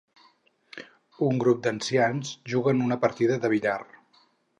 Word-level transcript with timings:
Un 1.27 1.35
grup 1.43 1.61
d'ancians 1.67 2.31
juguen 2.53 2.81
una 2.87 2.97
partida 3.05 3.37
de 3.45 3.53
billar. 3.55 3.79